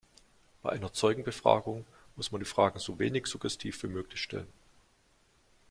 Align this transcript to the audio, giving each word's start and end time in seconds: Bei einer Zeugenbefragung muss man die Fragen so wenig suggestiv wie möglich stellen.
Bei 0.63 0.71
einer 0.71 0.91
Zeugenbefragung 0.93 1.85
muss 2.15 2.31
man 2.31 2.39
die 2.41 2.47
Fragen 2.47 2.79
so 2.79 2.97
wenig 2.97 3.27
suggestiv 3.27 3.83
wie 3.83 3.87
möglich 3.87 4.19
stellen. 4.19 4.51